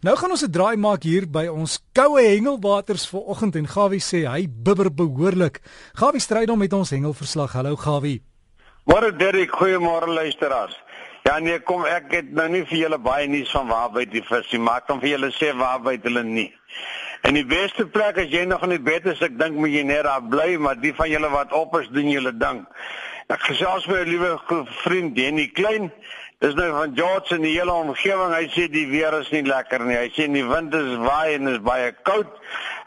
[0.00, 4.24] Nou gaan ons 'n draai maak hier by ons koue hengelwaters vanoggend en Gawie sê
[4.24, 5.60] hy bibber behoorlik.
[5.92, 7.52] Gawie stry dan met ons hengelverslag.
[7.52, 8.22] Hallo Gawie.
[8.84, 10.72] Môre Derek, goeiemôre luisteraars.
[11.24, 14.22] Ja nee, kom ek het nou nie vir julle baie nuus van waar by die
[14.22, 16.52] vis nie, maar kan vir julle sê waar by hulle nie.
[17.22, 19.82] En die beste plek as jy nog in die bed is, ek dink moet jy
[19.82, 22.66] net daar bly, maar die van julle wat op is, doen julle ding.
[23.28, 24.38] Ek gesels met 'n liewe
[24.82, 25.92] vriend Denny Klein
[26.40, 28.30] Dis nou van George in die hele omgewing.
[28.32, 29.98] Hy sê die weer is nie lekker nie.
[29.98, 32.30] Hy sê die wind is waai en is baie koud.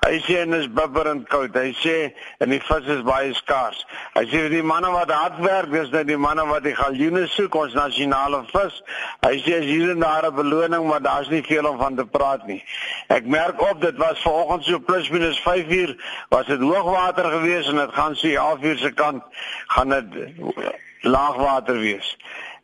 [0.08, 1.54] Hy sê en is bibberend koud.
[1.54, 1.94] Hy sê
[2.42, 3.84] en die vis is baie skaars.
[4.16, 7.54] Hy sê die manne wat hard werk, dis nou die manne wat die galjoene soek,
[7.62, 8.80] ons nasionale vis.
[9.22, 12.06] Hy sê as hier en daar 'n beloning, maar daar's nie veel om van te
[12.06, 12.64] praat nie.
[13.10, 15.94] Ek merk op dit was vanoggend so plus minus 5 uur
[16.30, 19.24] was dit hoogwater geweest en dit gaan so 11 uur se kant
[19.68, 20.34] gaan dit
[21.04, 22.18] laagwater wees.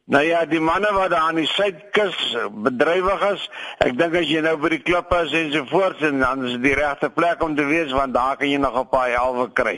[0.09, 2.17] Nou ja, die manne wat daar aan die suidkus
[2.65, 3.43] bedrywig is,
[3.85, 6.55] ek dink as jy nou by die klippe is en so voort en dan is
[6.55, 9.45] dit die regte plek om te wees want daar kan jy nog 'n paar halwe
[9.53, 9.75] kry.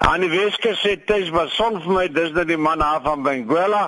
[0.00, 3.20] Aan die Weskus sê Tuis was son vir my, dis nou die man af van
[3.20, 3.82] Benguela.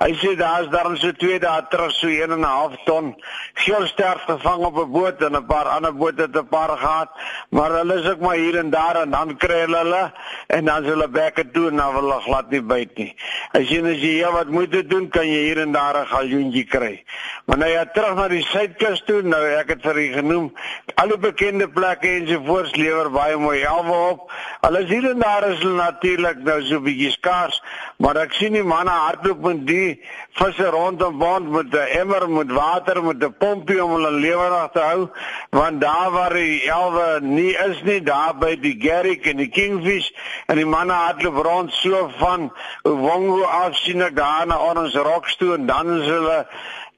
[0.00, 3.14] Hy sê daar's daarom so 2 dae terug so 1 en 'n half ton
[3.62, 7.10] geelster gevang op 'n boot en 'n paar ander bote 'n paar gehad,
[7.50, 10.12] maar hulle is ook maar hier en daar en dan kry hulle hulle
[10.46, 13.14] en dan hulle bekke toe en dan wil hulle glad nie byt nie.
[13.52, 17.04] As jy net jy wat moet doen kan jy hier en daar 'n galjoentjie kry.
[17.46, 20.52] Maar nou ja, terug na die suidkus toe, nou ek het vir u genoem,
[20.94, 24.32] al die bekende plekke en so voors lewer baie mooi elwe op.
[24.60, 27.62] Alles hier en daar is natuurlik nou so 'n bietjie skaars,
[27.98, 30.00] maar ek sien die manne hardloop met die
[30.38, 34.80] visse rondom bond met 'n emmer met water met 'n pompie om hulle lewendig te
[34.80, 35.08] hou,
[35.50, 40.10] want daar waar die elwe nie is nie, daar by die Garrick en die Kingfish
[40.46, 45.36] en die manne hardloop rond so van Wongo af sien ek daar na ons rocks
[45.36, 46.46] toe en dan is hulle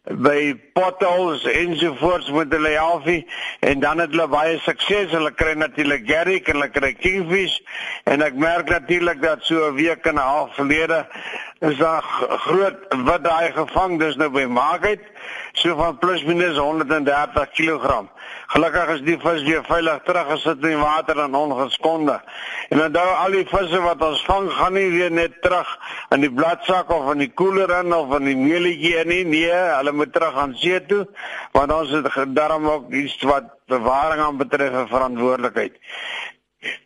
[0.04, 3.22] by potholes ensovoorts met hulle helfie
[3.60, 5.12] en dan het hulle baie sukses.
[5.16, 7.56] Hulle kry natuurlik Garrick en hulle kry Kingfish
[8.10, 11.06] en ek merk natuurlik dat so 'n week en 'n half gelede
[11.64, 15.00] is daar groot wat daai gevang dis nou by Market
[15.56, 18.02] so van plus minus 130 kg.
[18.52, 22.18] Gelukkig is die vis weer veilig teruggesit in die water en ongeskonde.
[22.68, 25.70] En dan daai al die visse wat ons vang gaan nie weer net terug
[26.14, 29.24] in die bladsak of in die koeler in of in die meelietjie in nie.
[29.24, 31.06] Nee, hulle moet terug aan see toe
[31.56, 35.78] want ons het daarom ook iets wat bewaring aan betref verantwoordelikheid.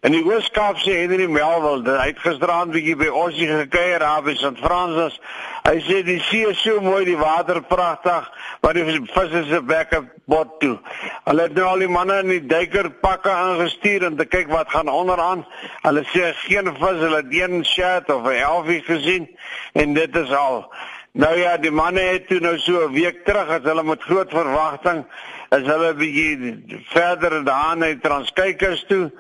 [0.00, 4.22] En die Weskaap sê Henry Melville, hy het gisteraand bietjie by ons hier gekuier daar
[4.22, 4.60] by St.
[4.62, 5.16] Francis.
[5.64, 8.28] Hy sê die see is so mooi, die water pragtig,
[8.62, 10.76] maar die visse se bekke bot toe.
[11.26, 14.92] Hulle het nou al die manne in die duikerpakke aangestuur om te kyk wat gaan
[14.92, 15.42] onderaan.
[15.82, 19.26] Hulle sê geen vis, hulle het een shad of 'n elfie gesien
[19.74, 20.62] en dit is al.
[21.12, 24.30] Nou ja, die manne het toe nou so 'n week terug as hulle met groot
[24.30, 25.04] verwagting
[25.50, 29.10] is hulle bietjie verder daan na Transkykers toe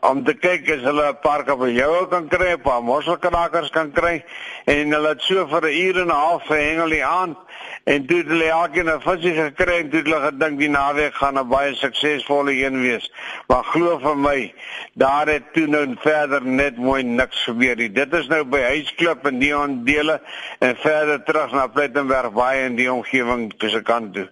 [0.00, 4.24] om te kyk as hulle 'n paar kabeljou kan kry, 'n paar mosselkrakers kan kry
[4.66, 7.36] en hulle het so vir 'n uur en 'n half gehengel die aand
[7.84, 11.14] en toe het hulle elkeen 'n visie gekry en toe het hulle gedink die naweek
[11.14, 13.12] gaan 'n baie suksesvolle een wees.
[13.48, 14.54] Maar glo vir my,
[14.94, 17.92] daar het toe nou verder net mooi niks gebeur nie.
[17.92, 20.20] Dit is nou by Huisklip en Dion dele
[20.58, 24.28] en verder terug na Plettenberg baie in die omgewing tussen kant toe.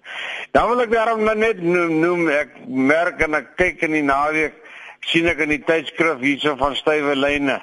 [0.53, 4.03] Dan wil ek daarom nou net noem, noem ek merk en ek kyk in die
[4.03, 4.55] naweek
[5.07, 7.61] sien ek in die tydskrif hierso van stywe lyne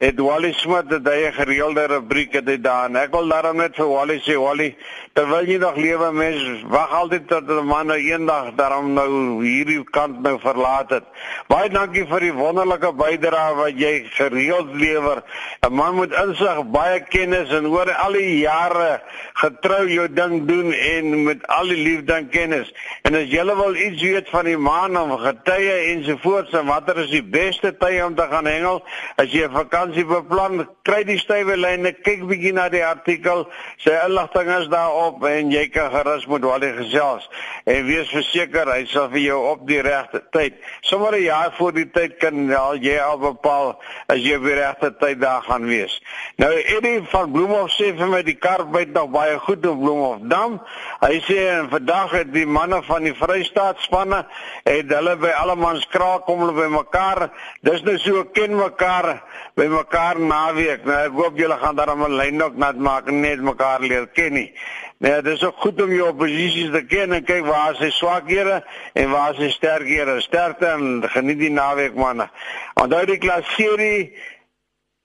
[0.00, 3.56] het Wally Smith dit hy 'n gereelde rubriek het hy daar en ek wil daarom
[3.56, 4.74] net vir Wally sê Wally
[5.12, 9.84] terwyl jy nog lewe mens wag altyd tot 'n man nou eendag daarom nou hierdie
[9.90, 11.04] kant nou verlaat het.
[11.48, 15.22] Baie dankie vir die wonderlike bydrae wat jy gereeld lewer
[15.68, 19.02] 'n man moet insig baie kennis en oor al die jare
[19.34, 22.72] getrou jou ding doen en met al die liefde en kennis.
[23.02, 27.10] En as jy wil iets weet van die maan of getye ensovoorts en watter is
[27.10, 28.82] die beste tye om te gaan hengel
[29.16, 33.46] as jy 'n vakansie vakansie beplan, kry die stywe lyne, kyk bietjie na die artikel,
[33.82, 37.26] sy inligting is daarop en jy kan gerus met Wally gesels
[37.66, 40.54] en wees verseker hy sal vir jou op die regte tyd.
[40.82, 44.54] Sommige 'n jaar voor die tyd kan al jy al bepaal as jy op die
[44.54, 46.00] regte tyd daar gaan wees.
[46.36, 50.18] Nou Eddie van Bloemhof sê vir my die kar byt nog baie goed op Bloemhof
[50.22, 50.60] Dam.
[51.00, 54.26] Hy sê vandag het die manne van die Vrystaat spanne
[54.64, 57.30] het hulle by allemans kraak kom hulle by mekaar.
[57.62, 59.22] Dis nou so ken mekaar
[59.56, 60.84] by mekaar naweek.
[60.84, 64.06] Nou ek hoop julle gaan daarom 'n lyn ook nat maak en net mekaar leer
[64.06, 64.52] ken nie.
[65.00, 67.90] Nee, dit is ook goed om jou posisies te ken en kyk waar is sy
[67.90, 68.58] swakhede
[68.92, 70.18] en waar is sy sterkhede.
[70.20, 72.26] Sterkte en geniet die naweek manne.
[72.74, 74.12] Onthou die klas serie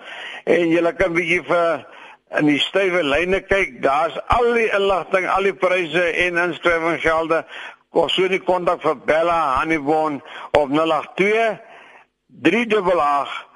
[0.45, 1.83] en julle kan bietjie vir
[2.39, 3.83] in die stywe lyne kyk.
[3.83, 7.45] Daar's al die inligting al die pryse en inskrywinggelde
[7.95, 10.19] kom so die kontak vir Bella Honeybone
[10.59, 11.59] op 082
[12.43, 13.47] 388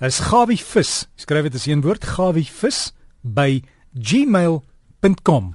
[0.01, 0.93] is Gawie vis.
[1.21, 2.79] Skryf dit as een woord Gawie vis
[3.21, 3.61] by
[3.93, 5.53] gmail.com.